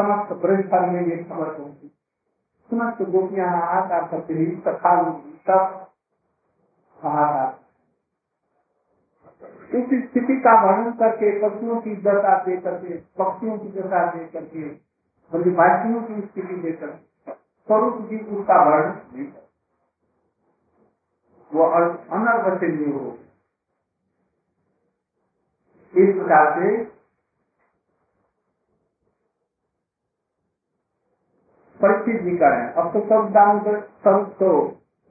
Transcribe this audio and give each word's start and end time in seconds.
समस्त 0.00 0.32
ब्रजभर 0.42 0.90
में 0.90 1.00
ये 1.06 1.22
खबर 1.24 1.54
पहुँची 1.58 1.88
समस्त 2.70 3.02
गोपियाँ 3.10 3.48
तथा 4.58 4.96
सब 5.46 5.86
हाहाकार 6.98 7.58
उस 9.72 9.90
स्थिति 10.04 10.36
का 10.40 10.52
वर्णन 10.62 10.92
करके, 10.92 11.30
पशुओं 11.40 11.80
की 11.80 11.94
दशा 11.96 12.36
दे 12.44 12.56
करके, 12.56 12.96
पक्षियों 13.18 13.58
की 13.58 13.68
दशा 13.72 14.04
दे 14.10 14.24
करके 14.26 14.68
ब्रजवासियों 15.30 16.02
की 16.02 16.20
स्थिति 16.20 16.56
देकर 16.56 16.96
स्वरूप 17.68 18.00
जी 18.08 18.18
उसका 18.36 18.58
वर्णन 18.64 19.00
नहीं 19.14 19.26
कर 19.26 19.48
वो 21.50 21.64
अनर्वचनीय 22.12 22.92
हो 22.92 23.10
इस 25.94 26.14
प्रकार 26.16 26.50
से 26.54 26.74
परिस्थित 31.80 32.20
जी 32.22 32.36
का 32.36 32.48
है। 32.56 32.72
अब 32.72 32.92
तो 32.92 33.00
सब 33.00 33.30
दान 33.32 33.58
सब 34.04 34.34
तो 34.38 34.50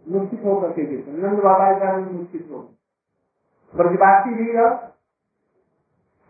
निश्चित 0.05 0.41
होकर 0.45 0.71
के 0.71 0.83
देते 0.85 1.11
नंद 1.13 1.39
बाबा 1.39 1.67
का 1.79 1.95
निश्चित 2.01 2.47
हो। 2.51 2.59
ब्रजवासी 3.73 4.33
भी 4.35 4.49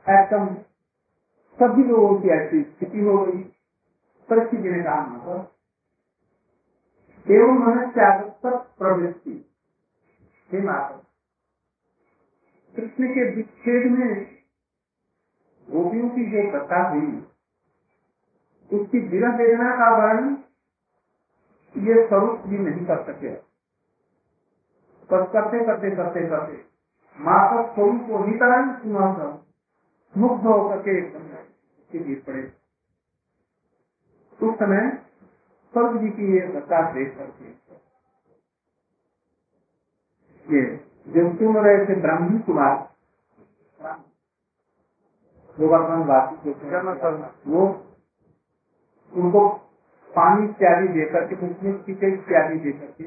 एकदम 0.06 0.48
सभी 1.60 1.84
लोगों 1.84 2.20
की 2.22 2.30
ऐसी 2.30 2.62
स्थिति 2.64 3.00
हो 3.00 3.18
गई। 3.18 3.42
परिस्थिति 4.30 4.70
ने 4.70 4.84
कहा 4.84 5.36
एवं 7.28 7.60
मनुष्य 7.60 8.02
प्रवृत्ति। 8.44 9.36
हे 10.50 10.62
माता, 10.62 10.96
कृष्ण 12.74 13.08
के 13.08 13.24
विच्छेद 13.32 13.92
में 13.92 14.12
गोपियों 15.68 16.10
की 16.10 16.26
जो 16.26 16.42
कथा 16.52 16.80
हुई 16.90 17.10
उसकी 18.72 19.00
विरह 19.10 19.36
वेदना 19.38 19.70
का 19.76 19.90
वर्णन 19.98 20.38
ये 21.76 22.08
स्वरूप 22.08 22.40
भी 22.40 22.58
नहीं 22.58 22.86
कर 22.86 23.04
सके। 23.04 23.34
पर 25.10 25.24
करते 25.28 25.66
करते 25.66 25.96
करते 25.96 26.28
करते। 26.28 26.58
माता 27.18 27.62
स्वरूप 27.74 28.02
को 28.02 28.24
ही 28.24 28.34
तरह 28.34 28.72
सुना 28.80 29.06
मुग्ध 30.14 30.46
होकर 30.46 30.80
के 30.80 32.00
गिर 32.00 32.24
पड़े। 32.28 32.42
उस 34.40 34.56
समय 34.56 34.90
स्वर्ग 35.74 35.98
जी 36.02 36.10
की 36.10 36.32
ये 36.34 36.40
कथा 36.48 36.82
देख 36.92 37.18
करके 37.18 37.48
ये 40.48 40.62
जो 41.08 41.30
सुन 41.38 41.58
रहे 41.58 41.86
थे 41.86 41.96
ब्राह्मण 42.02 42.40
कुमार 42.40 42.78
गोवर्धन 45.58 46.04
वासी 46.06 46.52
वो 47.52 47.68
उनको 49.14 49.48
पानी 50.10 50.46
इत्यादि 50.46 50.88
देकर 50.94 51.28
के 51.28 51.36
मुस्लिम 51.46 51.78
टीके 51.84 52.14
इत्यादि 52.14 52.60
देकर 52.62 52.92
के 52.98 53.06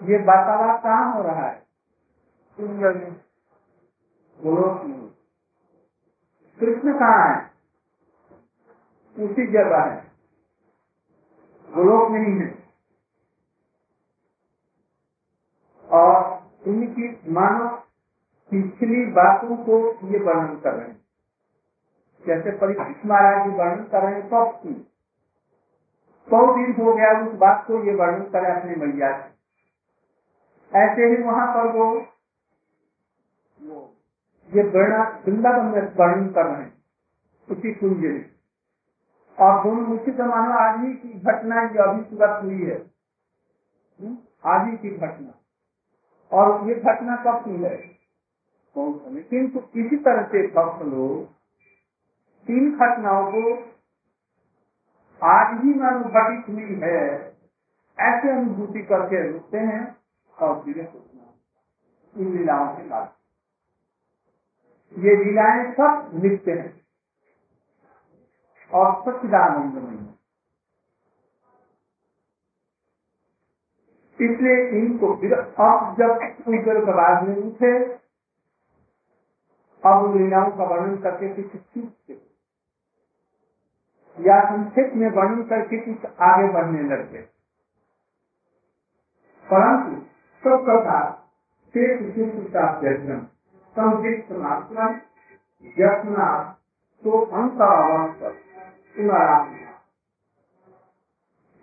ये 0.00 0.18
वातावरण 0.24 0.78
कहाँ 0.82 1.14
हो 1.14 1.22
रहा 1.22 1.48
है? 1.48 1.62
बोलो 4.38 4.68
कृष्ण 6.58 6.94
कहाँ 6.98 7.28
है? 7.28 7.40
उसी 9.16 9.46
जगह 9.52 9.82
है। 9.84 9.96
गोलोक 11.68 12.10
नहीं 12.12 12.34
है 12.40 12.48
और 15.88 16.68
इनकी 16.68 17.08
मानव 17.32 17.68
पिछली 18.50 19.04
बातों 19.12 19.56
को 19.66 19.78
ये 20.08 20.18
वर्णन 20.20 20.56
कर 20.60 20.74
रहे 20.74 20.88
हैं। 20.88 21.09
जैसे 22.30 22.50
परीक्षित 22.58 23.06
महाराज 23.06 23.44
जी 23.44 23.56
वर्णन 23.56 23.84
कर 23.84 24.02
रहे 24.02 24.14
हैं 24.14 24.28
कब 24.28 24.50
की। 24.62 24.74
सौ 26.28 26.40
दिन 26.54 26.74
हो 26.78 26.92
गया 26.92 27.12
उस 27.20 27.34
बात 27.34 27.64
को 27.66 27.84
ये 27.84 27.94
वर्णन 27.94 28.24
करे 28.24 28.50
अपने 28.50 28.74
मैया 28.76 29.10
ऐसे 30.72 31.06
ही 31.06 31.22
वहाँ 31.22 31.46
पर 31.54 31.66
वो 31.68 31.86
ये 34.54 34.62
वृंदावन 34.62 35.66
में 35.66 35.82
वर्णन 35.94 36.28
कर 36.28 36.46
रहे 36.46 36.62
हैं, 36.62 36.72
उसी 37.50 37.72
कुंज 37.74 37.98
में। 37.98 38.30
और 39.38 39.62
दोनों 39.64 39.86
मुख्य 39.86 40.12
मानो 40.12 40.52
आज 40.58 40.80
ही 40.80 40.92
की 40.94 41.12
घटना 41.20 41.62
ये 41.62 41.78
अभी 41.78 42.02
तुरंत 42.04 42.44
हुई 42.44 42.62
है। 42.64 42.78
आज 44.46 44.68
ही 44.68 44.76
की 44.76 44.90
घटना। 44.90 45.32
और 46.32 46.68
ये 46.68 46.74
घटना 46.74 47.16
कब 47.16 47.44
की 47.44 47.62
है? 47.62 47.76
किंतु 48.76 49.58
किसी 49.58 49.96
तरह 49.96 50.22
से 50.22 50.46
भक्त 50.46 50.82
लोग 50.82 51.39
तीन 52.46 52.70
घटनाओं 52.74 53.30
को 53.32 53.42
आज 55.20 55.56
ही 55.64 55.74
मानो 55.74 56.04
घटित 56.10 56.48
हुई 56.48 56.80
है। 56.82 56.98
ऐसे 57.98 58.30
अनुभूति 58.30 58.82
करके 58.82 59.22
रुकते 59.32 59.58
हैं, 59.60 59.82
और 60.38 60.62
धीरे 60.64 60.82
इन 62.14 62.36
लीलाओं 62.36 62.66
के 62.76 62.88
बाद। 62.88 63.12
ये 64.94 65.16
लीलाएँ 65.16 65.72
सब 65.72 66.10
नित्य 66.22 66.52
हैं, 66.52 66.72
और 68.70 68.86
सच्चिदानंद 69.02 69.74
में 69.84 70.08
इसलिए 74.18 74.56
इनको 74.78 75.06
अब 75.06 75.96
जब 75.98 76.10
उज्जवल 76.48 76.80
के 76.86 76.92
बाद 76.92 77.28
में 77.28 77.36
उठे 77.36 77.72
अब 79.82 80.02
उन 80.04 80.18
लीलाओं 80.18 80.50
का 80.50 80.64
वर्णन 80.64 80.96
करके 80.96 81.28
किसी 81.34 81.58
चीज़ 81.58 81.90
से 82.06 82.29
या 84.18 84.40
संक्षेप 84.44 84.92
में 84.94 85.08
वर्णन 85.10 85.42
करके 85.42 85.78
कुछ 85.80 86.10
आगे 86.20 86.52
बढ़ने 86.52 86.82
लग 86.82 87.14
परंतु 89.46 90.00
सब 90.42 90.64
कथा 90.68 91.00
शेष 91.74 92.00
शिष्ट 92.14 92.52
का 92.52 92.78
व्यजन 92.78 93.26
यत्ना 95.78 96.28
तो 97.02 97.20
अंत 97.20 97.60
अवस्था 97.60 98.30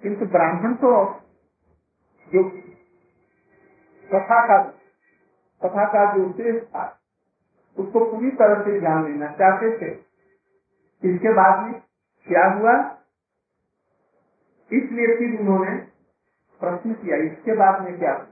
किंतु 0.04 0.26
ब्राह्मण 0.26 0.74
तो 0.74 0.92
जो 2.34 2.44
कथा 4.10 4.40
का 4.48 4.58
कथा 5.62 5.86
का 5.86 6.04
जो 6.14 6.26
उद्देश्य 6.26 6.60
था, 6.60 6.84
उसको 7.78 8.00
पूरी 8.12 8.32
तरह 8.32 8.64
से 8.64 8.80
ध्यान 8.80 9.04
लेना 9.06 9.28
चाहते 9.32 9.72
थे। 9.78 9.92
इसके 11.04 11.34
बाद 11.34 11.60
में 11.66 11.74
क्या 12.28 12.46
हुआ? 12.54 12.74
इसलिए 14.72 15.08
फिर 15.18 15.40
उन्होंने 15.40 15.72
प्रश्न 16.62 16.94
किया, 16.94 17.18
इसके 17.26 17.54
बाद 17.56 17.84
में 17.84 17.98
क्या 18.00 18.12
हुआ? 18.12 18.26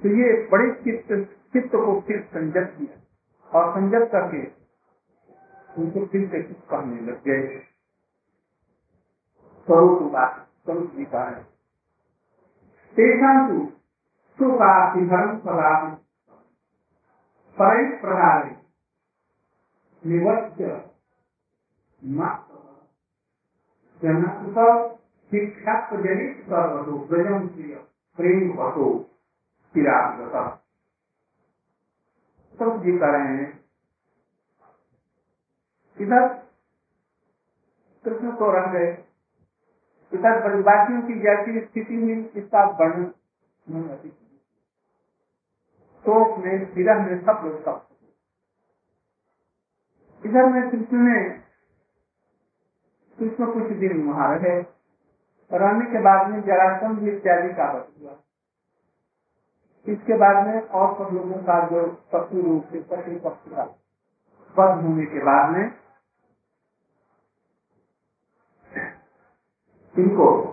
तो 0.00 0.08
ये 0.16 0.32
बड़े 0.48 0.70
चित्त 0.84 1.12
चित्त 1.54 1.72
को 1.76 2.00
फिर 2.00 2.20
संजत 2.28 2.74
किया 2.78 2.98
और 3.50 3.70
संजत 3.74 4.08
करके 4.12 4.44
उनको 5.76 6.06
फिर 6.06 6.28
से 6.28 6.40
कुछ 6.42 6.56
कहने 6.70 7.00
लग 7.02 7.22
गए। 7.24 7.58
स्वरूप 9.66 10.02
प्रेम 28.18 28.52
सब 32.58 32.82
जी 32.82 32.98
रहे 33.10 33.36
हैं 33.36 33.64
इधर 36.00 36.28
कृष्ण 38.04 38.30
को 38.32 38.50
रह 38.50 38.72
गए 38.72 38.92
इधर 40.12 40.40
ब्रजवासियों 40.42 41.02
की 41.02 41.14
जैसी 41.20 41.60
स्थिति 41.66 41.94
हुई 41.94 42.24
इसका 42.24 42.64
वर्णन 42.64 43.12
शोक 46.04 46.38
में 46.38 46.74
में 47.00 47.20
सब 47.20 47.40
लोग 47.44 47.64
सब। 47.64 47.86
इधर 50.26 50.46
में 50.46 50.70
कृष्ण 50.70 50.96
ने 50.96 51.49
कृष्ण 53.20 53.52
कुछ 53.52 53.62
दिन 53.62 54.08
वहाँ 54.08 54.38
रहे 54.38 54.60
रहने 55.52 55.86
के 55.86 56.00
बाद 56.02 56.30
में 56.30 56.42
जरासम 56.42 56.96
भी 56.96 57.10
इत्यादि 57.10 57.48
का 57.48 57.72
बच 57.72 58.02
हुआ। 58.02 58.12
इसके 59.88 60.18
बाद 60.18 60.46
में 60.46 60.62
और 60.62 60.94
सब 60.94 61.14
लोगों 61.14 61.42
का 61.42 61.68
जो 61.68 61.86
पशु 62.12 62.42
रूप 62.42 62.64
से, 62.64 62.80
पशु 62.80 63.30
पक्ष 63.30 63.52
का 63.52 63.62
वध 64.58 64.84
होने 64.84 65.06
के 65.06 65.18
बाद 65.18 65.50
में 65.50 65.64
इनको 69.98 70.46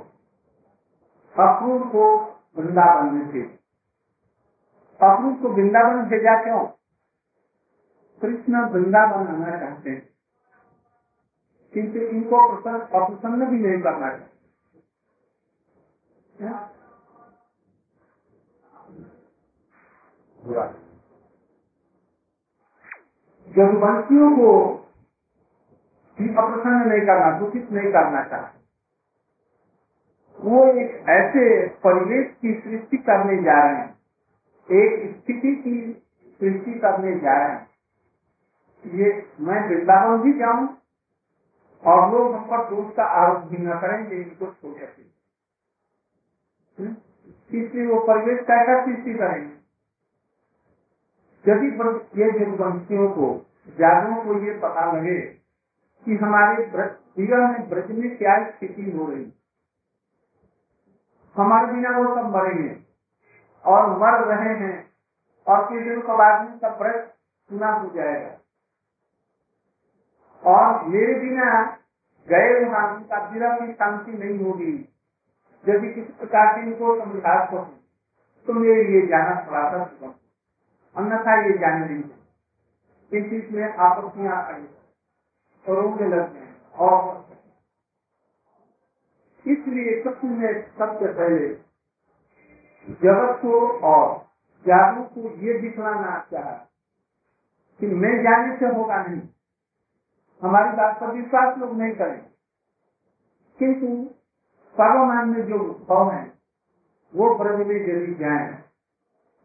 अक्रूर 1.40 1.88
को 1.88 2.06
वृंदावन 2.58 3.14
में 3.14 3.28
भेज। 3.32 3.50
अक्रूर 5.04 5.34
को 5.34 5.50
वृंदावन 5.50 6.06
भेजा 6.06 6.44
क्यों? 6.44 6.66
कृष्ण 8.22 8.70
वृंदावन 8.70 9.28
आना 9.28 9.58
चाहते 9.60 9.90
हैं। 9.90 10.17
किंतु 11.78 12.00
इनको 12.08 12.38
अप्रसन्न 12.48 13.46
भी 13.46 13.60
नहीं 13.60 13.82
करना 13.82 14.10
चाहिए 14.12 14.36
जगवंशियों 23.52 24.30
को 24.38 24.50
भी 26.18 26.30
अप्रसन्न 26.36 26.90
नहीं 26.90 27.06
करना 27.06 27.30
दूषित 27.40 27.72
नहीं 27.72 27.92
करना 27.92 28.24
चाहते, 28.24 28.58
वो 30.40 30.66
एक 30.82 31.10
ऐसे 31.10 31.46
परिवेश 31.86 32.26
की 32.42 32.54
सृष्टि 32.62 32.98
करने 33.04 33.38
जा 33.44 33.60
रहे 33.62 33.76
हैं। 33.76 33.90
एक 34.70 35.16
स्थिति 35.16 35.54
की 35.58 35.76
सृष्टि 36.42 36.74
करने 36.80 37.14
जा 37.20 37.38
रहे 37.38 37.52
हैं। 37.52 37.68
ये 38.84 39.14
मैं 39.42 39.60
वृंदावन 39.70 40.22
भी 40.24 40.34
जाऊँ 40.40 40.68
और 41.84 42.12
लोग 42.14 42.36
हम 42.36 42.46
पर 42.46 42.64
दोष 42.70 42.94
का 42.96 43.04
आरोप 43.18 43.44
भी 43.44 43.58
न 43.58 43.80
करेंगे 43.80 44.16
इनको 44.16 44.46
हम्म? 46.78 46.96
इसलिए 47.52 47.88
वो 47.88 48.00
परिवेश 48.02 48.40
कैसा 48.48 48.86
सृष्टि 48.86 49.14
करेंगे। 49.14 49.56
यदि 51.46 51.68
ये 52.22 52.32
जगवंशियों 52.40 53.10
को 53.10 53.28
जागरों 53.80 54.24
को 54.26 54.40
ये 54.46 54.54
पता 54.60 54.92
लगे 54.94 55.20
कि 56.06 56.16
हमारे 56.16 56.66
विरह 57.18 57.48
में 57.52 57.70
ब्रज 57.70 57.92
में 57.92 58.18
क्या 58.18 58.36
स्थिति 58.52 58.92
हो 58.92 59.08
रही 59.08 59.34
हमारे 61.36 61.74
बिना 61.74 61.98
वो 61.98 62.16
सब 62.16 62.30
मरेंगे 62.36 62.76
और 63.66 63.90
मर 64.00 64.24
रहे 64.26 64.56
हैं 64.60 64.76
और 65.48 65.70
दिनों 65.70 66.02
के 66.02 66.18
बाद 66.18 66.50
में 66.50 66.58
सब 66.60 66.78
ब्रज 66.80 67.08
सुना 67.50 67.72
हो 67.72 67.90
जाएगा। 67.90 68.47
और 70.44 70.86
मेरे 70.88 71.14
बिना 71.22 71.50
गए 72.28 72.64
वहाँ 72.66 72.88
उनका 72.96 73.18
विरह 73.30 73.58
की 73.58 73.74
शांति 73.74 74.12
नहीं 74.14 74.40
होगी। 74.46 74.74
यदि 75.64 75.94
किसी 75.94 76.14
प्रकार 76.14 76.56
से 76.56 76.62
इनको 76.62 76.96
समझा 77.00 77.36
हो 77.46 77.60
तो 78.48 78.54
मेरे 78.54 78.84
लिए 78.84 79.08
जाना 79.08 79.36
थोड़ा 79.48 79.64
सा 79.72 79.86
सुगम 79.86 80.14
अन्यथा 80.96 81.36
ये 81.42 81.58
जाने 81.60 81.86
नहीं 81.88 82.04
इस 83.12 83.30
चीज़ 83.30 83.56
में 83.56 83.76
आपत्तियाँ 83.78 84.44
आई 84.46 84.62
रोने 85.66 86.08
लगते 86.10 86.40
हैं 86.40 86.56
और 86.86 87.26
इसलिए 89.46 90.02
कृष्ण 90.04 90.30
ने 90.40 90.54
सबसे 90.80 91.14
पहले। 91.14 91.48
जगत 93.02 93.40
को 93.42 93.60
और 93.90 94.08
जागरू 94.66 95.04
को 95.16 95.30
ये 95.38 95.60
दिखलाना 95.62 96.20
चाह 96.32 96.52
कि 97.80 97.88
मैं 97.96 98.14
जाने 98.24 98.58
से 98.60 98.76
होगा 98.78 99.02
नहीं। 99.04 99.22
हमारी 100.44 100.78
बात 100.78 101.00
पर 101.00 101.12
विश्वास 101.12 101.58
लोग 101.58 101.78
नहीं 101.78 101.96
करें। 101.96 102.26
किंतु 103.60 104.14
सर्वमान 104.72 105.30
में 105.30 105.46
जो 105.48 105.86
भाव 105.90 106.12
है, 106.12 106.32
वो 107.16 107.36
ब्रज 107.36 107.68
में 107.68 107.88
जल्दी 107.88 108.14
जाए। 108.14 108.64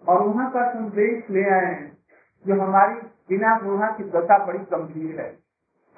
और 0.09 0.23
वहाँ 0.23 0.51
का 0.51 0.71
संदेश 0.71 1.31
ले 1.31 1.51
आए 1.51 1.75
हैं 1.75 1.99
जो 2.47 2.63
हमारी 2.63 2.95
बिना 3.29 3.57
वहाँ 3.63 3.95
की 3.95 4.05
दशा 4.05 4.47
बड़ी 4.47 4.59
गंभीर 4.59 5.21
है। 5.21 5.35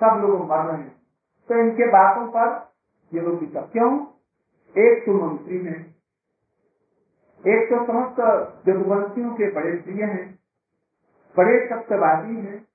सब 0.00 0.20
लोग 0.20 0.50
मर 0.50 0.58
रहे 0.58 0.76
हैं। 0.76 1.02
तो 1.49 1.55
इनके 1.55 1.87
बातों 1.87 2.29
पर 2.29 2.73
ये 3.14 3.20
लोग 3.20 3.73
क्यों? 3.73 4.06
एक 4.79 5.06
तो 5.06 5.12
मंत्री 5.12 5.58
है। 5.58 5.94
एक 7.46 7.69
तो 7.70 7.87
समस्त 7.87 8.17
जगवंशियों 8.67 9.35
के 9.35 9.50
बड़े 9.50 9.73
प्रिय 9.73 10.05
हैं। 10.05 10.38
बड़े 11.37 11.69
सत्यवादी 11.69 12.37
हैं। 12.37 12.67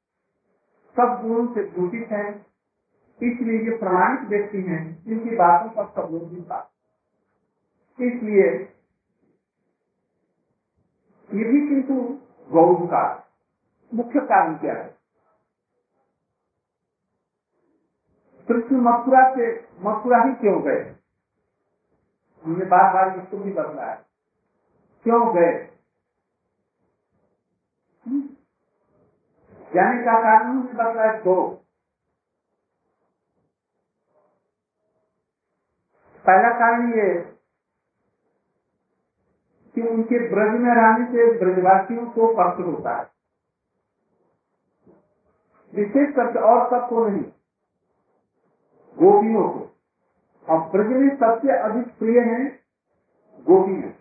सब 0.96 1.22
गुणों 1.22 1.46
से 1.54 1.64
दूषित 1.72 2.12
हैं, 2.12 2.30
इसलिए 3.20 3.60
ये 3.66 3.78
प्रमाणित 3.80 4.30
व्यक्ति 4.30 4.62
हैं 4.64 4.82
इनकी 5.08 5.36
बातों 5.38 5.70
पर 5.76 5.86
सब 5.94 6.12
लोग 6.14 6.30
विश्वास 6.30 6.68
इसलिए 8.00 8.48
ये 11.30 11.44
भी 11.46 11.60
किंतु 11.70 11.96
गौरव 12.50 12.86
का 12.88 13.04
मुख्य 13.92 14.20
कारण 14.28 14.56
क्या 14.58 14.74
है? 14.74 14.88
कृष्ण 18.48 18.78
मथुरा 18.84 19.24
से 19.36 19.50
मथुरा 19.82 20.22
ही 20.24 20.34
क्यों 20.36 20.62
गए? 20.64 20.82
हमने 22.44 22.66
बार 22.68 22.94
बार 22.94 23.20
इसको 23.20 23.38
भी 23.38 23.52
बदला 23.54 23.86
है 23.86 23.96
क्यों 25.06 25.22
गए? 25.36 25.54
जाने 29.76 30.02
का 30.02 30.14
कारण 30.22 30.62
बदला 30.62 31.12
है 31.12 31.24
दो। 31.24 31.36
पहला 36.26 36.50
कारण 36.60 36.94
ये 36.94 37.14
कि 39.76 39.82
उनके 39.82 40.20
ब्रज 40.30 40.60
में 40.62 40.76
रहने 40.76 41.06
से 41.06 41.40
ब्रजवासियों 41.40 42.06
को 42.06 42.28
कष्ट 42.34 42.60
होता 42.60 42.98
है। 42.98 43.12
विशेष 45.74 46.16
करके 46.16 46.40
और 46.40 46.70
सबको 46.70 47.08
नहीं, 47.08 47.24
गोपियों 48.98 49.50
को। 49.50 49.60
और 50.48 50.60
ब्रज 50.70 50.88
में 50.88 51.16
सबसे 51.18 51.58
अधिक 51.58 51.98
प्रिय 51.98 52.20
है 52.20 52.46
गोपियाँ। 53.40 53.94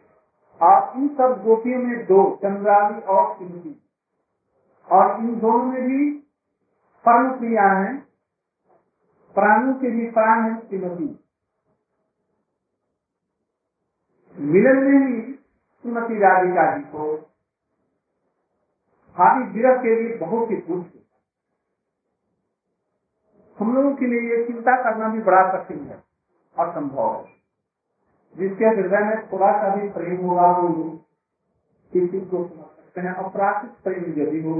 और 0.61 0.97
इन 0.97 1.09
सब 1.09 1.43
गोपियों 1.44 1.79
में 1.79 2.06
दो 2.06 2.37
चंद्राली 2.43 3.00
और 3.00 3.37
सिंधी 3.37 3.88
और 4.93 5.20
इन 5.20 5.40
दोनों 5.40 5.64
में 5.64 5.82
भी 5.82 6.12
परम 7.06 7.38
प्रिया 7.38 7.73
है। 7.73 7.99
प्राणों 9.35 9.75
के 9.75 9.90
भी 9.90 10.11
प्राण 10.11 10.43
है 10.44 10.69
श्रीमती। 10.69 11.25
मिलन 14.38 14.76
में 14.76 15.06
ही 15.06 15.32
श्रीमती 15.82 16.19
राधिका 16.19 16.76
जी 16.76 16.85
को 16.85 17.14
हाथी 19.19 19.52
विरह 19.52 19.82
के 19.82 20.02
लिए 20.02 20.17
बहुत 20.17 20.50
ही 20.50 20.56
कुछ 20.56 20.87
हम 23.58 23.75
लोगों 23.75 23.96
के 23.96 24.06
लिए 24.06 24.46
चिंता 24.46 24.82
करना 24.82 25.08
भी 25.08 25.20
बड़ा 25.20 25.43
कठिन 25.52 25.84
है, 25.84 26.05
असंभव 26.58 27.17
है। 27.17 27.38
जिसके 28.37 28.64
हृदय 28.64 28.99
में 28.99 29.29
थोड़ा 29.32 29.52
सा 29.52 29.76
भी 29.76 29.88
प्रेम 29.88 30.26
होगा 30.26 30.46
वो 30.46 30.84
किसी 31.93 32.20
को 32.20 32.49
समझ 32.49 32.77
सकते 32.98 33.08
हैं, 33.08 33.14
अपराधिक 33.16 33.70
प्रेम 33.82 34.04
यदि 34.20 34.40
हो 34.42 34.54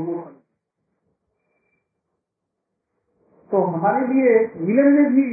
तो 3.51 3.61
हमारे 3.65 4.07
लिए 4.07 4.33
मिलन 4.63 4.89
में 4.93 5.15
भी 5.15 5.27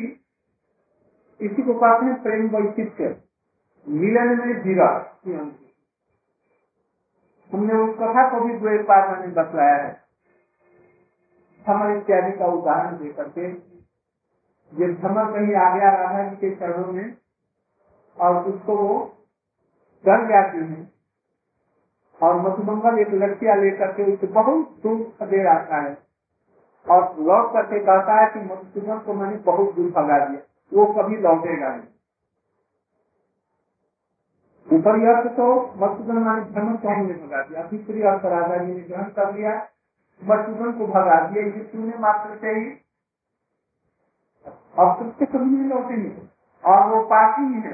इसी 1.40 1.64
को 1.64 1.74
कहते 1.74 2.06
हैं 2.06 2.22
प्रेम 2.24 2.48
वैचित्र, 2.50 3.10
मिलन 3.86 4.30
में 4.40 4.62
जीरा 4.64 4.90
हमने 7.52 7.74
उस 7.76 7.96
कथा 7.96 8.24
को 8.30 8.40
भी 8.46 8.54
दो 8.60 8.70
एक 8.70 8.86
बार 8.88 9.10
मैंने 9.10 9.34
बतलाया 9.34 9.76
है। 9.76 9.94
समर 11.66 11.98
इत्यादि 11.98 12.32
का 12.38 12.46
उदाहरण 12.54 12.98
दे 12.98 13.12
करके 13.14 13.50
ये 14.72 14.88
समर 14.96 15.32
कहीं 15.34 15.56
आ 15.56 15.68
गया 15.76 15.90
राधा 15.96 16.24
जी 16.30 16.36
के 16.36 16.56
चरणों 16.56 16.92
में, 16.94 17.18
और 18.18 18.32
उसको 18.46 18.78
वो 18.78 18.96
डर 20.06 20.26
जाती 20.30 20.58
है 20.60 20.82
और 22.20 22.36
मधुमंगल 22.42 23.00
एक 23.00 23.10
लड़कियाँ 23.14 23.56
लेकर 23.58 23.92
के 23.92 24.04
उसे 24.14 24.28
बहुत 24.30 24.70
दूर 24.84 25.28
दे 25.28 25.46
आता 25.48 25.82
है। 25.82 25.98
और 26.86 27.02
लौट 27.20 27.52
करके 27.54 27.80
कहता 27.80 28.14
है 28.16 28.28
कि 28.34 28.40
मधुसूदन 28.42 29.00
को 29.00 29.14
मैंने 29.14 29.38
बहुत 29.44 29.74
दूर 29.76 29.92
भगा 29.92 30.18
दिया, 30.26 30.42
वो 30.72 30.86
कभी 30.94 31.18
लौटेगा 31.18 31.70
नहीं। 31.70 31.94
ऊपर 34.68 35.06
अर्थ 35.08 35.28
तो 35.28 35.48
मधुसूदन 35.78 36.18
मैंने 36.18 36.42
धर्म 36.52 36.76
को 36.76 36.88
हमने 36.88 37.14
भगा 37.16 37.42
दिया 37.42 37.64
भीतरी 37.64 38.02
अर्थ 38.04 38.26
राधा 38.26 38.58
जी 38.58 38.74
ने 38.74 38.80
ग्रहण 38.80 39.10
कर 39.10 39.34
लिया 39.36 39.52
मधुसूदन 40.22 40.72
को 40.72 40.88
भगा 40.88 41.20
दिया, 41.28 41.46
ये 41.46 41.70
शून्य 41.72 41.98
मात्र 42.00 42.38
से 42.38 42.50
ही। 42.50 42.72
और 44.78 44.94
कृत्य 44.96 45.26
कभी 45.26 45.46
नहीं 45.46 45.70
लौटेंगे, 45.70 46.10
और 46.64 46.88
वो 46.90 47.02
पास 47.04 47.36
ही 47.40 47.62
है। 47.62 47.74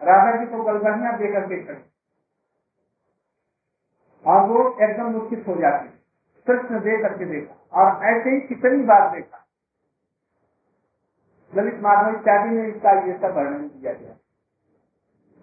राजा 0.00 0.36
जी 0.36 0.46
को 0.46 0.62
गलगनिया 0.62 1.12
देकर 1.12 1.46
के 1.46 1.62
खड़े। 1.64 1.82
और 4.24 4.48
वो 4.48 4.58
एकदम 4.82 5.12
दुखित 5.12 5.46
हो 5.48 5.54
जाते 5.56 5.88
कृष्ण 6.46 6.80
दे 6.80 6.96
करके 7.02 7.24
देखा 7.26 7.82
और 7.82 8.04
ऐसे 8.06 8.30
ही 8.30 8.40
कितनी 8.46 8.84
बार 8.84 9.10
देखा। 9.14 9.38
ललित 11.52 11.80
माधव 11.82 12.10
इत्यादि 12.10 12.50
में 12.50 12.66
इसका 12.66 12.92
ये 13.06 13.18
सब 13.18 13.36
वर्णन 13.36 13.68
किया 13.68 13.92
गया। 13.92 14.14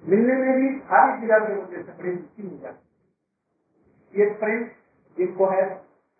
मिलने 0.04 0.36
में 0.36 0.54
भी 0.56 0.70
सारी 0.82 1.20
जिला 1.22 1.38
के 1.40 1.54
वजह 1.54 1.82
से 1.82 1.92
प्रेम 1.98 2.16
हो 2.42 2.58
जाती 2.58 2.88
ये 4.14 4.30
प्रेम 4.36 4.64
जिनको 5.18 5.46
है, 5.48 5.64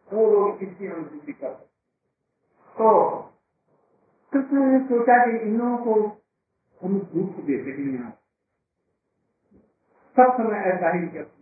वो 0.10 0.30
लोग 0.32 0.64
इसकी 0.64 0.88
अनुभूति 0.88 1.34
कर 1.34 1.54
तो 2.76 2.90
कृष्ण 4.34 4.66
ने 4.66 4.80
सोचा 4.88 5.18
कि 5.26 5.38
इन 5.40 5.58
लोगों 5.60 5.78
को 5.86 5.94
हम 6.82 7.00
दुख 7.14 7.44
देते 7.46 7.72
हैं 7.72 7.88
यहाँ 7.90 8.12
सब 10.18 10.34
समय 10.38 10.60
ऐसा 10.72 10.92
ही 10.92 11.08
करता 11.08 11.39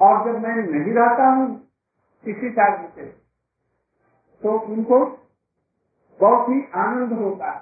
और 0.00 0.24
जब 0.24 0.38
मैं 0.40 0.54
नहीं 0.56 0.94
रहता 0.94 1.28
हूँ 1.28 1.46
किसी 2.24 2.50
कार्य 2.52 2.88
से 2.96 3.06
तो 4.42 4.58
उनको 4.68 4.98
बहुत 6.20 6.48
ही 6.48 6.60
आनंद 6.76 7.12
होता 7.12 7.50
है। 7.50 7.60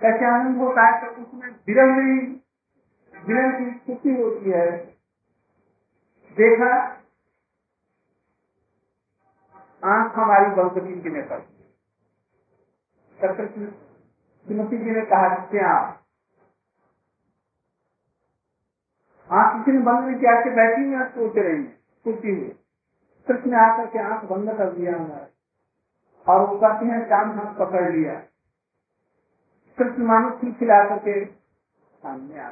कैसे 0.00 0.26
आनंद 0.26 0.58
होता 0.58 0.86
है? 0.86 1.00
तो 1.00 1.22
उसमें 1.22 1.50
विरह 1.68 1.96
नहीं 1.96 2.18
विरह 3.14 3.58
की 3.58 3.70
स्थिति 3.78 4.22
होती 4.22 4.50
है। 4.50 4.70
देखा, 6.36 6.72
आँख 9.84 10.16
हमारी 10.16 10.54
बंद 10.56 10.78
की 10.86 11.00
गिने 11.00 11.22
पर 11.22 11.40
श्रीमती 14.46 14.78
जी 14.78 14.90
ने 14.90 15.02
कहा, 15.06 15.28
क्या 15.46 15.72
आँख 19.32 19.56
किसी 19.56 19.76
ने 19.76 19.82
बंद 19.84 20.04
नहीं 20.04 20.18
किया 20.20 20.40
के 20.40 20.50
बैठी 20.50 20.82
हुई 20.84 21.04
सोच 21.08 21.36
रही 21.36 21.56
है 21.56 21.68
सोची 22.04 22.30
हुई। 22.30 22.48
कृष्ण 23.26 23.54
आकर 23.54 23.86
के 23.86 23.98
आँख 23.98 24.24
बंद 24.24 24.50
कर 24.56 24.72
दिया 24.72 24.96
हमारा 24.96 25.26
और 26.26 26.46
वो 26.46 26.58
कहते 26.58 26.86
हैं 26.86 27.04
काम 27.08 27.30
हाथ 27.30 27.54
पकड़ 27.54 27.92
लिया। 27.92 28.14
कृष्ण 29.78 30.02
मानो 30.02 30.30
खिलखिला 30.30 30.84
करके 30.84 31.24
सामने 31.24 32.40
आ 32.40 32.48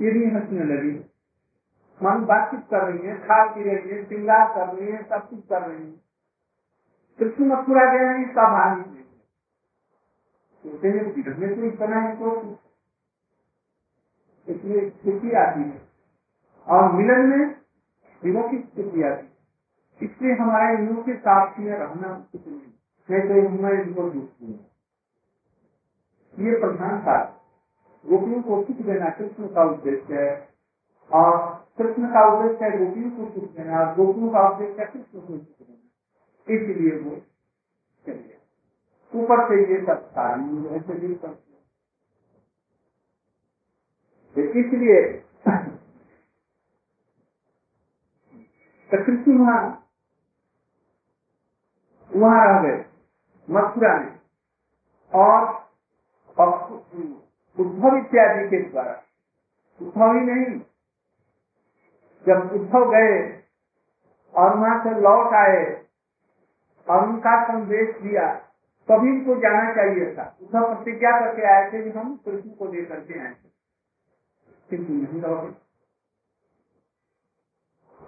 ये 0.00 0.10
भी 0.10 0.24
हंसने 0.24 0.64
लगी। 0.64 0.96
मन 2.00 2.24
बातचीत 2.24 2.60
कर 2.70 2.82
रही 2.84 3.08
है, 3.08 3.16
खा 3.18 3.54
पी 3.54 3.62
रही 3.62 3.88
है 3.88 4.04
श्रृंगार 4.04 4.54
कर 4.54 4.74
रही 4.74 4.92
है, 4.92 5.02
सब 5.02 5.28
कुछ 5.30 5.40
कर 5.46 5.62
रही 5.62 5.84
है। 5.84 6.08
कृष्ण 7.18 7.44
मथुरा 7.44 7.84
गया 7.92 8.10
है 8.10 8.24
भार 8.24 8.76
नहीं 8.76 8.86
सोचते 10.62 10.88
हैं 10.88 12.02
में। 12.02 12.16
तो 12.16 12.58
तो 14.48 14.54
इसलिए 14.54 14.88
स्थिति 14.90 15.32
आती 15.36 15.60
है। 15.60 15.80
और 16.66 16.92
मिलन 16.92 17.26
में 17.28 17.46
विरोह 18.22 18.50
की 18.50 18.58
स्थिति 18.58 19.02
आती 19.02 19.26
है। 19.26 19.32
इसलिए 20.00 20.34
हमारे 20.34 20.78
इंद्रों 20.78 21.02
के 21.02 21.14
साथ 21.16 21.58
में 21.58 21.72
रहना 21.72 22.14
उचित 22.16 22.46
नहीं 22.48 23.20
नहीं 23.20 23.42
तो 23.42 23.48
हमारे 23.48 23.82
इनको 23.82 24.02
दूसरी 24.10 24.52
ये 26.34 26.58
प्रधान 26.60 27.00
था 27.02 27.16
गोपियों 28.04 28.42
को 28.42 28.62
सुख 28.64 28.76
देना 28.76 29.10
कृष्ण 29.10 29.46
का 29.46 29.62
उद्देश्य 29.64 30.14
है। 30.14 30.30
और 31.10 31.36
कृष्ण 31.78 32.08
का 32.08 32.22
उद्देश्य 32.34 32.64
है 32.64 32.78
गोपियों 32.78 33.10
को 33.10 33.30
सुख 33.32 33.50
देना, 33.50 33.80
और 33.80 33.94
गोपियों 33.96 34.30
का 34.30 34.48
उद्देश्य 34.48 34.82
है 34.82 34.86
कृष्ण 34.86 35.20
को 35.20 35.38
सुख 35.38 35.68
देना। 35.68 36.54
इसलिए 36.54 36.98
वो 37.00 37.16
चलिए 38.04 38.38
ऊपर 39.12 39.48
से 39.48 39.60
ये 39.74 39.80
सब 39.86 40.08
सारी 40.10 40.66
ऐसे 40.76 40.94
भी 40.94 41.14
करते 41.14 41.47
इसलिए 44.42 45.24
कृष्ण 48.94 49.38
वहाँ 49.38 49.84
वहाँ 52.16 52.62
रह 52.62 52.68
गए, 52.68 52.84
मथुरा 53.50 53.98
में। 54.00 54.18
और 55.14 55.68
उद्धव 57.60 57.96
इत्यादि 57.96 58.48
के 58.48 58.62
द्वारा। 58.62 59.02
उद्धव 59.82 60.12
ही 60.12 60.20
नहीं। 60.20 60.60
जब 62.26 62.52
उद्धव 62.52 62.90
गए 62.90 63.42
और 64.34 64.56
वहाँ 64.56 64.84
से 64.84 64.90
लौट 64.90 65.34
आए 65.34 65.86
और 66.90 67.08
उनका 67.08 67.44
संदेश 67.48 67.96
दिया, 68.02 68.34
तभी 68.88 69.10
उनको 69.10 69.34
जाना 69.40 69.74
चाहिए 69.74 70.14
था। 70.16 70.36
उद्धव 70.42 70.74
प्रतिज्ञा 70.74 71.10
करके 71.20 71.42
आए 71.42 71.72
थे 71.72 71.82
कि 71.82 71.98
हम 71.98 72.16
कृष्ण 72.16 72.50
को 72.50 72.72
लेकर 72.72 73.00
के 73.00 73.20
आए 73.20 73.34
किंतु 74.70 74.92
नहीं 74.92 75.20
रहोगे। 75.22 75.50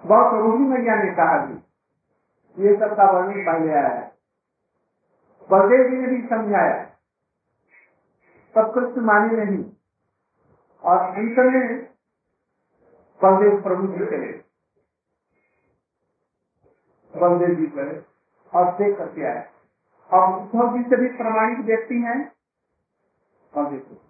बहुत 0.05 0.33
रोही 0.35 0.65
मैया 0.65 0.95
ने 1.03 1.11
कहा 1.15 1.37
भी 1.47 1.55
ये 2.57 2.75
सब 2.77 2.97
का 2.97 3.11
वर्णन 3.11 3.45
पहले 3.45 3.73
आया 3.73 3.89
है। 3.89 4.07
बलदेव 5.51 5.89
जी 5.91 5.97
ने 5.97 6.07
भी 6.09 6.27
समझाया 6.29 6.79
तब 8.55 8.73
कृष्ण 8.75 9.01
माने 9.01 9.45
नहीं, 9.45 9.65
और 10.85 10.99
अंत 10.99 11.39
में 11.39 11.85
बलदेव 13.21 13.61
प्रभु 13.63 13.87
जी 13.87 14.07
चले 14.07 14.33
बलदेव 17.15 17.55
जी 17.57 17.67
करे 17.67 17.97
और 18.53 18.73
देख 18.75 18.97
करके 18.99 19.27
आए। 19.27 19.49
और 20.11 20.23
उद्धव 20.35 20.77
जी 20.77 20.83
से 20.85 20.97
भी 20.97 21.09
प्रमाणिक 21.17 21.59
व्यक्ति 21.67 21.99
हैं। 22.03 22.21
बलदेव 23.53 23.99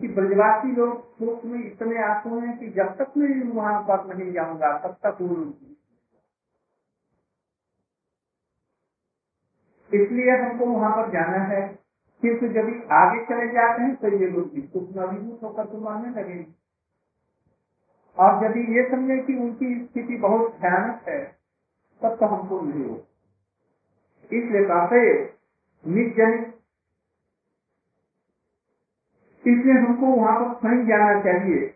कि 0.00 0.08
ब्रजवासी 0.10 0.72
लोग 0.76 1.02
शोक 1.18 1.44
में 1.46 1.60
इतने 1.60 2.02
आँसू 2.04 2.38
हैं 2.40 2.58
कि 2.58 2.68
जब 2.72 2.94
तक 2.98 3.12
मैं 3.18 3.28
वहाँ 3.52 3.80
पर 3.88 4.06
नहीं 4.14 4.32
जाऊँगा, 4.32 4.78
तब 4.78 4.96
तक 5.06 5.18
वो 5.22 5.36
इसलिए 9.90 10.36
हमको 10.38 10.66
वहाँ 10.68 10.90
पर 10.96 11.10
जाना 11.12 11.44
है। 11.46 11.62
किंतु 12.22 12.48
जब 12.54 12.68
आगे 12.94 13.24
चले 13.26 13.46
जाते 13.52 13.82
हैं 13.82 13.94
तो 13.96 14.08
ये 14.14 14.26
लोग 14.28 14.50
कुछ 14.72 14.96
अभिभूत 14.98 15.42
होकर 15.44 15.66
तो 15.66 15.78
मानने 15.80 16.10
लगेंगे 16.20 16.46
और 18.18 18.44
यदि 18.44 18.60
ये 18.76 18.84
समझे 18.90 19.16
कि 19.24 19.36
उनकी 19.40 19.74
स्थिति 19.84 20.16
बहुत 20.20 20.56
भयानक 20.62 21.08
है, 21.08 21.20
तब 22.02 22.16
तो 22.20 22.26
हमको 22.26 22.60
नहीं 22.62 22.84
हो 22.84 22.96
इसलिए 24.30 24.64
कहते 24.64 25.02
निजनित 25.84 26.59
इसलिए 29.44 29.74
हमको 29.74 30.06
वहाँ 30.14 30.38
पर 30.40 30.54
स्वयं 30.60 30.86
जाना 30.86 31.20
चाहिए। 31.22 31.66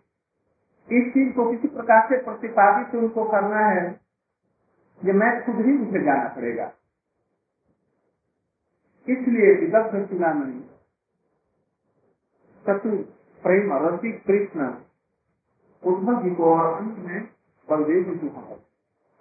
इस 0.88 1.12
चीज़ 1.12 1.33
को 1.35 1.50
किसी 1.50 1.68
प्रकार 1.68 2.09
से 2.09 2.16
प्रतिपादित 2.25 2.94
उनको 2.94 3.25
करना 3.30 3.66
है 3.66 3.85
ये 5.00 5.12
मैं 5.12 5.30
खुद 5.44 5.64
ही 5.66 5.73
मुझे 5.73 6.02
जाना 6.04 6.28
पड़ेगा। 6.28 6.73
इसलिए 9.06 9.54
विदग्ध 9.61 10.09
चुनामणि 10.11 10.61
चतुर 12.64 12.97
प्रेम 13.44 13.73
रसिक 13.85 14.23
कृष्ण, 14.26 14.68
उद्धव 15.83 16.23
जी 16.23 16.35
को 16.35 16.54
और 16.54 16.75
अंत 16.75 16.99
में 16.99 17.23
बलदेव 17.68 18.14
जी 18.14 18.28
को 18.28 18.61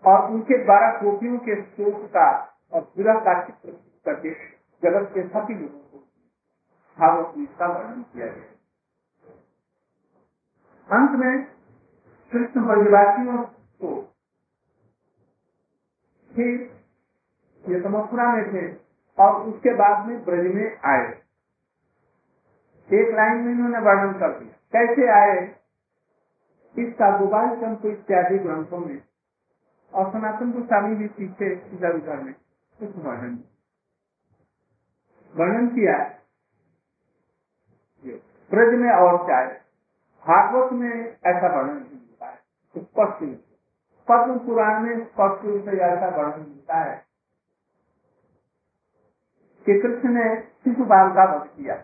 और 0.03 0.29
उनके 0.31 0.57
द्वारा 0.63 0.91
गोपियों 1.01 1.37
के 1.39 1.61
शोक 1.61 2.05
का 2.13 2.27
और 2.73 2.91
विरह 2.97 3.19
का 3.19 3.33
चित्र 3.43 3.71
करके 4.05 4.33
जगत 4.83 5.09
के 5.13 5.27
सभी 5.27 5.53
लोगों 5.53 5.82
भावों 6.99 7.45
का 7.45 7.67
वर्णन 7.67 8.01
किया 8.01 8.27
गया। 8.27 8.65
अंत 10.97 11.11
में 11.11 11.45
कृष्ण 12.31 12.67
ब्रजवासियों 12.67 13.43
को 13.81 14.09
ये 17.69 17.77
मथुरा 17.79 18.33
में 18.33 18.45
थे 18.53 18.77
और 19.23 19.41
उसके 19.41 19.73
बाद 19.73 20.07
में 20.07 20.25
ब्रज 20.25 20.55
में 20.55 20.79
आए। 20.85 21.11
एक 22.93 23.15
लाइन 23.15 23.37
में 23.37 23.51
इन्होंने 23.51 23.79
वर्णन 23.79 24.13
कर 24.19 24.39
दिया। 24.39 24.53
कैसे 24.71 25.07
आए? 25.09 25.55
इसका 26.79 27.17
गोपाल 27.17 27.61
चंद्र 27.61 27.87
इत्यादि 27.89 28.37
ग्रंथों 28.37 28.79
में 28.79 29.03
और 29.93 30.13
सनातन 30.13 30.51
गोस्वामी 30.51 30.95
भी 30.95 31.07
पीछे 31.07 31.53
इधर 31.73 31.95
उधर 31.95 32.23
में 32.23 32.33
कुछ 32.79 32.95
वर्णन। 33.05 33.43
वर्णन 35.35 35.67
किया 35.67 36.22
ब्रज 38.51 38.79
में 38.79 38.91
और 38.91 39.17
चाहे 39.17 39.59
भागवत 40.27 40.73
में 40.73 41.07
ऐसा 41.09 41.57
वर्णन 41.57 41.73
नहीं 41.73 41.89
मिलता 41.89 42.25
है। 42.25 42.37
स्पष्ट 42.77 43.43
पद्म 44.07 44.39
पुराण 44.39 44.83
में 44.83 45.05
स्पष्ट 45.05 45.45
रूप 45.45 45.65
से 45.65 45.77
ऐसा 45.77 46.17
वर्णन 46.17 46.39
मिलता 46.39 46.75
है। 46.75 47.05
कि 49.65 49.79
कृष्ण 49.79 50.09
ने 50.09 50.41
शिशुपाल 50.41 51.09
का 51.09 51.35
वध 51.35 51.47
किया। 51.47 51.75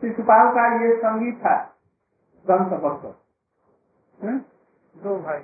शिशुपाल 0.00 0.50
का 0.50 0.84
ये 0.84 0.96
संगीत 0.96 1.38
था 1.38 1.76
ग्रंथ 2.46 2.70
भक्त 2.70 3.18
दो 4.96 5.18
भाई। 5.18 5.40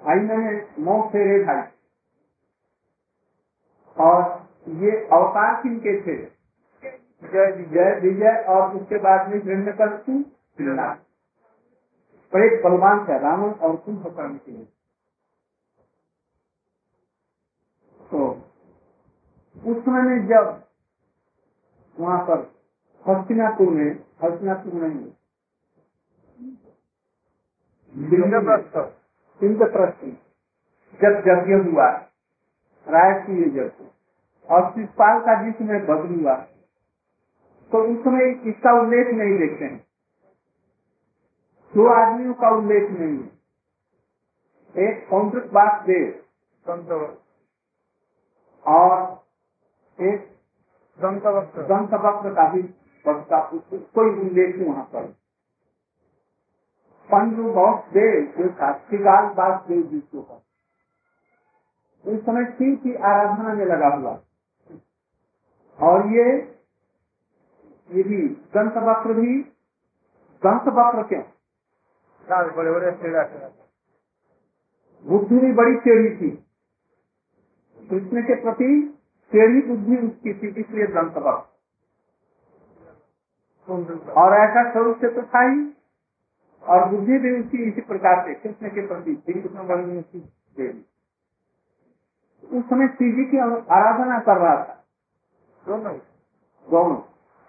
भाई 0.00 0.16
में 0.16 0.74
नौ 0.78 1.08
फेरे 1.08 1.44
भाई 1.44 1.62
और 4.00 4.41
ये 4.66 4.90
अवतार 5.12 5.62
किनके 5.62 6.00
थे। 6.00 6.16
जय 7.22 7.50
विजय 7.52 7.98
विजय 8.00 8.44
और 8.48 8.76
उसके 8.76 8.98
बाद 8.98 9.28
में 9.28 9.36
हिरण्य 9.38 9.72
बड़े 12.32 12.48
बलवान 12.62 13.04
थे 13.08 13.18
रावण 13.18 13.50
और 13.60 13.76
कुंभकर्ण 13.76 14.36
के। 14.36 14.52
लिए 14.52 14.64
तो 18.10 18.28
उस 19.56 19.84
समय 19.84 20.02
में 20.02 20.26
जब 20.28 20.62
वहाँ 21.96 22.18
पर 22.26 22.38
हस्तिनापुर 23.04 23.68
में 23.68 23.90
हस्तिनापुर 24.24 24.72
नहीं 24.74 25.00
इंद्रप्रस्थ 29.40 30.04
जब 31.02 31.12
यज्ञ 31.28 31.54
हुआ 31.70 31.88
राजकीय 32.86 33.44
यज्ञ। 33.58 33.84
और 34.52 34.70
शिषपाल 34.70 35.20
का 35.20 35.34
जिस 35.42 35.52
जिसमें 35.52 35.84
बदल 35.86 36.14
हुआ 36.14 36.34
तो 37.70 37.78
उस 37.84 37.98
समय 38.04 38.30
इसका 38.50 38.72
उल्लेख 38.80 39.12
नहीं 39.14 39.38
देखते 39.38 39.64
हैं। 39.64 39.78
दो 41.72 41.86
आदमियों 41.90 42.34
का 42.34 42.50
उल्लेख 42.56 42.90
नहीं 42.90 43.18
है। 43.18 44.86
एक 44.88 45.08
कौंद्रिक 45.10 45.46
वासुदेव 45.54 46.04
और 48.64 48.92
एक 49.98 50.28
दंत 50.98 51.26
वक्र 51.26 52.34
का 52.34 52.48
भी 52.52 52.62
का 53.06 53.40
कोई 53.94 54.10
उल्लेख 54.20 54.56
वहाँ 54.58 54.84
पर। 54.92 55.06
पंडु 57.10 57.52
बहुत 57.52 57.88
देव 57.94 58.20
जो 58.38 58.48
था 58.52 58.72
श्रीकाल 58.80 59.24
वासुदेव 59.38 59.82
जी 59.84 60.00
के 60.00 60.18
उस 62.04 62.20
समय 62.26 62.44
शिव 62.52 62.76
की 62.76 62.94
आराधना 63.08 63.54
में 63.54 63.64
लगा 63.66 63.88
हुआ। 63.96 64.12
और 65.82 66.06
ये 66.14 66.26
ये 67.90 68.02
भी 68.02 68.20
दंत 68.54 68.76
वक्र 68.84 69.14
भी 69.14 69.38
दंत 70.42 70.68
वक्र 70.78 71.02
क्यों 71.08 71.22
बड़े 72.56 72.72
बड़े 72.72 72.90
टेढ़ा 72.92 73.22
बुद्धि 75.04 75.38
भी 75.38 75.52
बड़ी 75.52 75.74
टेढ़ी 75.80 76.10
थी। 76.16 76.30
कृष्ण 77.80 78.22
के 78.22 78.34
प्रति 78.42 78.68
टेढ़ी 79.32 79.62
बुद्धि 79.68 79.96
उसकी 79.98 80.34
थी 80.34 80.48
इसलिए 80.60 80.86
दंत 80.94 81.16
वक्र 81.18 81.48
और 84.16 84.34
ऐसा 84.34 84.62
स्वरूप 84.72 85.00
से 85.00 85.08
तो 85.10 85.22
था 85.34 85.42
ही 85.42 85.60
और 86.62 86.88
बुद्धि 86.90 87.18
भी 87.18 87.30
उसकी 87.40 87.58
इसी 87.64 87.80
प्रकार 87.82 88.24
से 88.26 88.34
कृष्ण 88.34 88.70
के 88.70 88.86
प्रति 88.86 89.12
उस 92.44 92.64
समय 92.64 92.88
शिव 92.88 93.16
जी 93.16 93.24
की 93.24 93.38
आराधना 93.38 94.18
कर 94.20 94.38
रहा 94.38 94.54
था। 94.64 94.81
दोनों 95.66 95.96
दोनों 96.66 96.98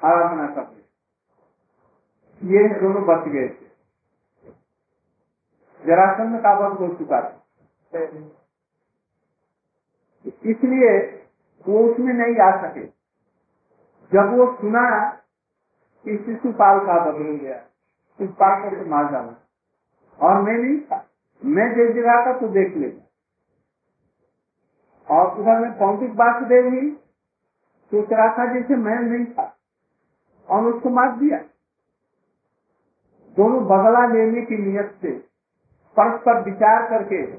आराधना 0.01 0.47
कर 0.55 0.61
रहे 0.61 0.81
ये 2.53 2.67
दोनों 2.79 3.03
बच 3.03 3.27
गए 3.27 3.47
थे। 3.49 3.71
जरासंध 5.81 6.39
का 6.41 6.53
वध 6.59 6.77
हो 6.79 6.87
चुका 6.95 7.21
था। 7.21 7.39
इसलिए 10.45 10.91
वो 11.65 11.79
उसमें 11.89 12.13
नहीं 12.13 12.35
आ 12.43 12.51
सके। 12.61 12.85
जब 14.11 14.35
वो 14.37 14.45
सुना 14.57 14.85
कि 16.05 16.17
शिशुपाल 16.25 16.79
का 16.79 16.95
वध 17.03 17.15
हो 17.15 17.37
गया 17.37 17.59
शिशुपाल 18.19 18.61
को 18.61 18.75
तो 18.75 18.89
मार 18.89 19.11
डाला। 19.11 19.33
और 20.19 20.41
मैं 20.41 20.53
नहीं 20.53 20.79
था। 20.81 21.05
मैं 21.41 21.67
जिस 21.75 21.95
जगह 21.95 22.25
था 22.25 22.39
तो 22.39 22.47
देख 22.49 22.75
ले 22.77 22.89
और 25.07 25.39
उधर 25.39 25.59
में 25.59 25.71
पौतिक 25.79 26.11
वासुदेव 26.11 26.73
ही 26.73 26.89
सोच 27.93 28.09
रहा 28.11 28.37
था 28.37 28.53
जैसे 28.53 28.75
मैं 28.75 28.99
नहीं 28.99 29.25
था। 29.25 29.57
और 30.49 30.65
उसको 30.65 30.89
मार 30.89 31.17
दिया। 31.17 31.37
दोनों 33.35 33.63
बदला 33.63 34.05
लेने 34.13 34.41
की 34.41 34.57
नियत 34.57 34.97
से, 35.01 35.11
परस्पर 35.97 36.43
विचार 36.43 36.89
करके, 36.89 37.37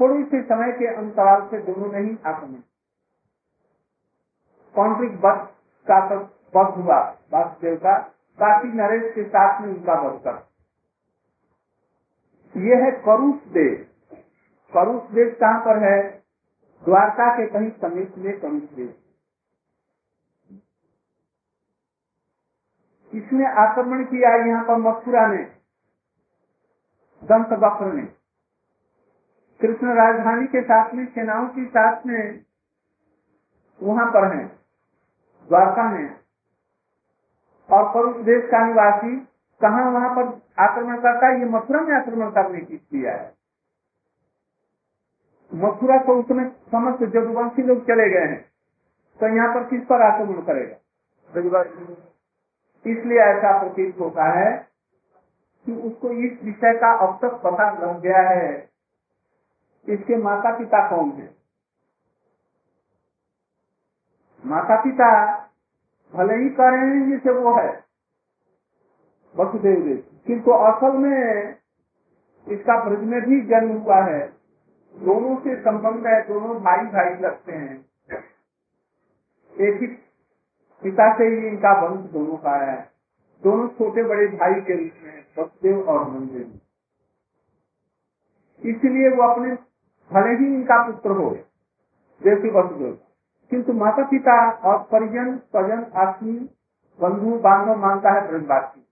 थोड़ी 0.00 0.24
से 0.24 0.42
समय 0.42 0.72
के 0.72 0.94
अंतराल 0.94 1.48
से 1.50 1.58
दोनों 1.58 1.92
नहीं 1.92 2.16
आक्रमण 2.26 2.60
कौंट्रिक 4.74 5.20
बस 5.20 5.48
का 5.90 6.16
बस 6.56 6.76
हुआ, 6.76 6.98
वासुदेव 7.32 7.76
का। 7.76 7.98
काशी 8.38 8.68
नरेश 8.68 9.14
के 9.14 9.24
साथ 9.24 9.60
में 9.60 9.68
उनका 9.68 10.02
बस 10.02 10.20
कर 10.24 10.48
ये 12.60 12.74
है 12.74 12.90
करुष 12.90 13.52
देव 13.52 13.86
करुष 14.74 15.02
देव 15.10 15.36
कहाँ 15.40 15.60
पर 15.60 15.78
है? 15.82 16.22
द्वारका 16.84 17.36
के 17.36 17.46
कहीं 17.46 17.70
समीप 17.70 18.14
में 18.18 18.40
करुष 18.40 18.62
देव 18.62 18.94
इसने 23.18 23.46
आक्रमण 23.60 24.04
किया 24.04 24.34
यहाँ 24.46 24.64
पर 24.64 24.76
मथुरा 24.78 25.26
में 25.26 25.44
दंत 27.22 27.52
वक्र 27.58 27.92
ने। 27.92 28.02
कृष्ण 29.60 29.94
राजधानी 29.94 30.46
के 30.46 30.62
साथ 30.62 30.92
में, 30.94 31.04
सेनाओं 31.06 31.46
के 31.48 31.64
साथ 31.66 32.06
में 32.06 32.44
वहाँ 33.80 34.06
पर 34.06 34.32
है, 34.34 34.44
द्वारका 35.48 35.88
में। 35.90 36.08
और 37.68 37.88
परुष 37.94 38.24
देश 38.24 38.44
का 38.50 38.64
निवासी 38.66 39.16
कहा 39.60 39.88
वहाँ 39.90 40.10
पर 40.16 40.28
आक्रमण 40.62 40.96
करता 40.96 41.26
है, 41.26 41.38
ये 41.38 41.44
मथुरा 41.46 41.80
में 41.80 41.94
आक्रमण 41.96 42.30
करने 42.30 42.60
की 42.60 42.76
किया 42.76 43.12
है। 43.12 43.32
मथुरा 45.52 45.96
तो 45.98 46.14
उसमें 46.14 46.48
समस्त 46.72 47.02
जदुवंशी 47.04 47.62
लोग 47.62 47.82
चले 47.82 48.08
गए 48.10 48.26
हैं 48.26 48.40
तो 49.20 49.28
यहाँ 49.36 49.54
पर 49.54 49.64
किस 49.64 49.82
पर 49.82 50.02
आक्रमण 50.02 50.40
करेगा? 50.42 50.76
इसलिए 52.84 53.20
ऐसा 53.20 53.58
प्रतीत 53.60 54.00
होता 54.00 54.24
है 54.38 54.50
कि 55.66 55.72
उसको 55.82 56.10
इस 56.24 56.42
विषय 56.44 56.78
का 56.78 56.92
अब 57.06 57.18
तक 57.22 57.40
पता 57.44 57.70
लग 57.72 58.00
गया 58.00 58.28
है। 58.28 58.52
इसके 59.88 60.16
माता 60.16 60.56
पिता 60.58 60.88
कौन 60.90 61.10
है? 61.10 61.28
माता 64.44 64.80
पिता 64.82 65.10
भले 66.12 66.34
ही 66.34 66.48
कह 66.50 66.68
रहे 66.68 66.86
हैं 66.86 67.10
जैसे 67.10 67.32
वो 67.32 67.54
है, 67.54 67.70
वसुदेव 69.34 69.80
देव 69.84 70.02
किंतु 70.26 70.50
असल 70.50 70.96
में 70.98 71.56
इसका 72.46 72.82
ब्रज 72.84 73.02
में 73.04 73.20
भी 73.20 73.40
जन्म 73.46 73.76
हुआ 73.78 74.00
है। 74.04 74.20
दोनों 74.94 75.36
से 75.36 75.56
संबंध 75.62 76.06
है, 76.06 76.20
दोनों 76.28 76.54
भाई 76.60 76.84
भाई 76.86 77.14
लगते 77.16 77.52
हैं। 77.52 77.76
एक 79.52 79.80
ही 79.82 79.86
पिता 80.82 81.12
से 81.18 81.24
ही 81.26 81.46
इनका 81.48 81.72
वंश 81.80 82.10
दोनों 82.10 82.36
का 82.38 82.54
है। 82.56 82.76
दोनों 83.42 83.68
छोटे 83.70 84.02
बड़े 84.04 84.26
भाई 84.28 84.60
के 84.62 84.76
रूप 84.76 85.04
में 85.04 85.24
वसुदेव 85.38 85.88
और 85.88 86.08
मंदिर। 86.10 86.46
इसलिए 88.62 89.08
वो 89.10 89.22
अपने 89.24 89.50
भले 90.10 90.34
ही 90.36 90.46
इनका 90.46 90.76
पुत्र 90.86 91.10
हो, 91.12 91.30
जैसे 92.20 92.50
वसुदेव। 92.50 92.98
किंतु 93.50 93.72
माता 93.74 94.04
पिता 94.06 94.38
और 94.50 94.78
परिजन, 94.84 95.36
स्वजन 95.36 95.84
आत्मी 95.98 96.32
बंधु, 96.98 97.30
बांधव 97.38 97.76
मानता 97.78 98.10
है 98.10 98.26
ब्रजवासी। 98.28 98.84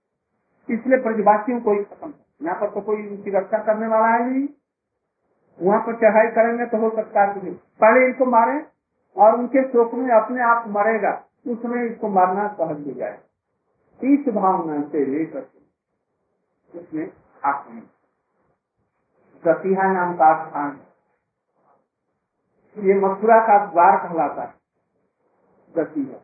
इसलिए 0.69 0.99
ब्रजवासियों 0.99 1.59
को 1.61 1.73
यहाँ 1.73 2.55
पर 2.55 2.69
तो 2.69 2.81
कोई 2.81 3.07
उनकी 3.07 3.31
रक्षा 3.31 3.57
करने 3.63 3.87
वाला 3.87 4.07
है 4.07 4.25
नहीं। 4.25 4.47
वहाँ 5.59 5.79
पर 5.81 5.95
चढ़ाई 5.97 6.27
करेंगे 6.33 6.65
तो 6.67 6.77
हो 6.77 6.89
सकता 6.95 7.21
है 7.23 7.51
पहले 7.81 8.05
इनको 8.05 8.25
मारे 8.27 8.59
और 9.15 9.37
उनके 9.37 9.61
शोक 9.69 9.93
में 9.95 10.09
अपने 10.15 10.41
आप 10.45 10.67
मरेगा। 10.69 11.11
उस 11.47 11.61
समय 11.61 11.85
इसको 11.87 12.07
मारना 12.09 12.47
सहज 12.53 12.87
हो 12.87 12.93
जाए। 12.93 13.17
इस 13.99 14.27
भावना 14.33 14.81
से 14.89 15.05
लेकर 15.05 15.45
उसमें 16.73 17.07
आक्रमण 17.43 17.81
गतिहा 19.43 19.91
नाम 19.93 20.13
का 20.13 20.27
स्थान 20.45 20.79
ये 22.77 22.93
मथुरा 22.99 23.39
का 23.47 23.57
द्वार 23.65 23.97
कहलाता 23.97 24.43
है 24.43 24.53
गतिहा 25.75 26.19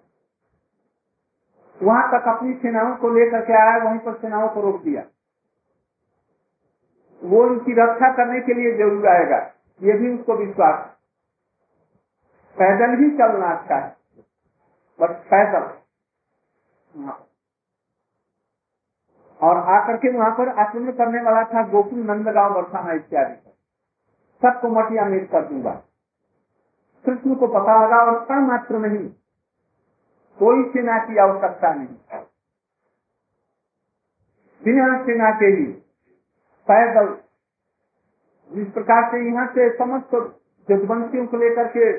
वहाँ 1.82 2.04
तक 2.12 2.28
अपनी 2.28 2.54
सेनाओं 2.54 2.96
को 2.96 3.10
लेकर 3.10 3.42
के 3.46 3.54
आया, 3.54 3.78
वहीं 3.84 4.00
पर 4.00 4.14
सेनाओं 4.18 4.48
को 4.50 4.62
रोक 4.62 4.82
दिया। 4.82 5.02
वो 7.22 7.44
उनकी 7.44 7.74
रक्षा 7.74 8.12
करने 8.14 8.40
के 8.40 8.54
लिए 8.54 8.72
ज़रूर 8.78 9.08
आएगा, 9.08 9.38
ये 9.82 9.94
भी 9.94 10.14
उसको 10.14 10.36
विश्वास 10.36 10.78
है। 10.80 10.92
पैदल 12.58 12.96
ही 13.00 13.10
चलना 13.18 13.50
अच्छा 13.54 13.76
है। 13.76 14.03
बस 15.00 15.16
पैदल 15.32 15.64
और 19.40 19.58
आकर 19.70 19.98
के 19.98 20.12
वहाँ 20.18 20.32
पर 20.32 20.50
आक्रमण 20.60 20.92
करने 20.92 21.22
वाला 21.22 21.44
था 21.44 21.68
गोकुल 21.68 22.00
नंदगांव 22.00 22.54
बरसाना 22.54 22.94
इत्यादि 22.94 23.36
सबको 24.42 24.70
मटिया 24.70 25.06
मेट 25.06 25.30
कर 25.32 25.46
दूँगा। 25.48 25.72
कृष्ण 27.06 27.36
को 27.36 27.48
पता 27.48 27.74
लगा 27.84 27.98
और 28.04 28.26
कण 28.26 28.46
मात्र 28.48 28.78
नहीं। 28.78 29.10
कोई 30.40 30.64
सेना 30.70 30.98
की 31.00 31.18
आवश्यकता 31.18 31.74
नहीं। 31.74 32.22
बिना 34.62 34.86
सेना 35.04 35.30
के 35.32 35.46
ही 35.46 35.66
पैदल, 36.68 37.08
जिस 38.52 38.68
प्रकार 38.74 39.10
से 39.12 39.26
यहाँ 39.28 39.48
से 39.48 39.70
समस्त 39.78 40.16
जदवंशियों 40.70 41.26
को 41.28 41.38
लेकर 41.38 41.68
के 41.68 41.92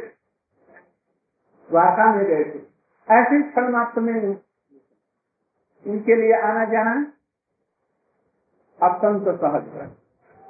द्वारका 1.69 2.07
में 2.15 2.25
गए 2.25 2.45
थे। 2.45 2.74
ऐसे 3.09 3.43
क्षण 3.43 3.71
मात्र 3.73 4.01
में 4.01 4.15
इनके 5.85 6.15
लिए 6.17 6.41
आना 6.43 6.65
जाना 6.65 6.95
अत्यंत 8.79 9.29
सहज 9.41 9.69
है। 9.75 9.87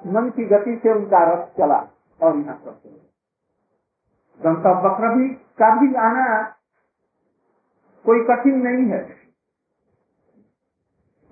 मन 0.03 0.29
की 0.31 0.45
गति 0.47 0.77
से 0.83 0.93
उनका 0.93 1.23
रथ 1.25 1.47
चला 1.59 1.79
और 2.21 2.37
यहाँ 2.37 2.57
पर 2.57 2.73
गंतव्य 4.40 4.83
वक्र 4.85 5.14
भी 5.17 5.29
का 5.59 5.75
भी 5.81 5.95
आना 6.03 6.27
कोई 8.05 8.25
कठिन 8.27 8.57
नहीं 8.62 8.87
है। 8.90 9.03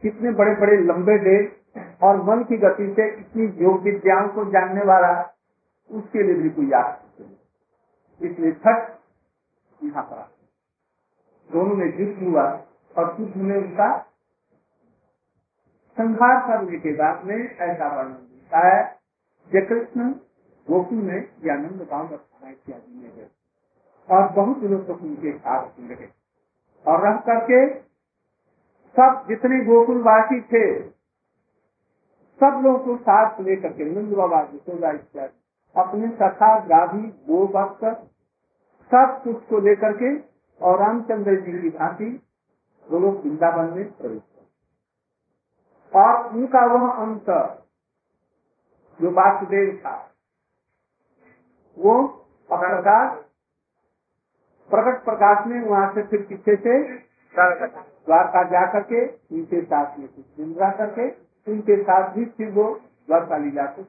कितने 0.03 0.31
बड़े 0.33 0.55
बड़े 0.57 0.77
लंबे 0.83 1.17
डेग 1.19 2.05
और 2.05 2.23
मन 2.25 2.43
की 2.45 2.57
गति 2.59 2.87
से 2.95 3.09
इतनी 3.11 3.45
योग 3.63 3.83
विद्याओं 3.83 4.29
को 4.29 4.45
जानने 4.53 4.85
वाला 4.85 5.11
उसके 5.91 6.23
लिए 6.23 6.35
भी 6.35 6.51
कोई 6.51 6.67
याद 6.71 7.25
इसलिए 8.21 8.53
छठ 8.55 8.91
यहाँ 9.81 10.03
पर 10.03 10.31
दोनों 11.53 11.75
में 11.75 11.87
युद्ध 11.99 12.23
हुआ, 12.23 12.45
और 12.99 13.17
युद्ध 13.21 13.37
में 13.37 13.57
उनका? 13.57 13.89
संहार 15.97 16.41
करने 16.49 16.79
के 16.79 16.93
बाद 16.93 17.25
में 17.25 17.57
ऐसा 17.57 17.89
वर्णन 17.97 18.11
मिलता 18.11 18.67
है, 18.67 18.99
जय 19.53 19.61
कृष्ण 19.61 20.11
गोकुल 20.67 20.99
में 20.99 21.19
आनंद 21.51 21.87
गाँव 21.91 22.15
इत्यादि 22.15 22.95
में 22.95 23.17
गए 23.17 23.29
और 24.11 24.29
बहुत 24.29 24.59
दिनों 24.59 24.79
तक 24.79 25.03
उनके 25.03 25.33
साथ 25.39 25.69
रहे। 25.81 26.09
और 26.87 27.01
रह 27.01 27.17
करके 27.17 27.59
सब 28.97 29.25
जितने 29.29 29.65
गोकुलवासी 29.65 30.41
थे, 30.43 30.83
सब 32.41 32.61
लोगों 32.65 32.79
को 32.79 32.97
साथ 32.97 33.41
लेकर 33.41 33.73
के 33.73 33.85
नंद 33.85 34.17
बाबा 34.17 34.41
यशोदा 34.41 34.91
इत्यादि, 34.91 35.39
अपने 35.77 36.09
सखा 36.09 36.59
गाभी 36.67 37.03
गो 37.27 37.47
भक्त 37.49 37.85
सब 38.91 39.21
कुछ 39.25 39.45
को 39.45 39.59
लेकर 39.59 39.93
के 39.93 40.32
और 40.63 40.79
रामचंद्र 40.81 41.35
जी 41.41 41.61
की 41.63 41.71
भांति 41.79 42.11
वो 42.87 42.99
लोग 42.99 43.21
वृंदावन 43.21 43.73
में 43.77 43.91
प्रवेश 43.93 44.23
कर 44.23 46.01
और 46.01 46.29
उनका 46.35 46.65
वह 46.67 46.89
अंत 47.03 47.31
जो 49.01 49.11
वासुदेव 49.11 49.77
था, 49.77 49.95
वो 51.77 51.95
प्रकाश 52.51 53.21
प्रकट 54.71 55.05
प्रकाश 55.05 55.47
में 55.47 55.61
वहाँ 55.61 55.93
से 55.95 56.03
फिर 56.03 56.23
पीछे 56.23 56.57
से 56.57 56.75
द्वारका 57.35 58.43
जा 58.51 58.65
करके 58.73 59.07
उनके 59.37 59.63
साथ 59.63 59.99
में 59.99 60.09
कुछ 60.09 60.25
दिन 60.37 60.55
रह 60.55 60.71
करके, 60.71 61.09
उनके 61.53 61.83
साथ 61.83 62.09
भी 62.15 62.25
फिर 62.27 62.51
वो 62.51 62.65
द्वारका 63.09 63.37
लीला 63.37 63.67
को 63.67 63.83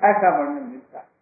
ऐसा 0.00 0.30
वर्णन 0.38 0.62
मिलता 0.62 0.98
है। 0.98 1.15